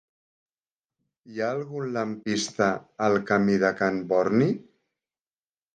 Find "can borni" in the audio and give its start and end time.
3.83-4.51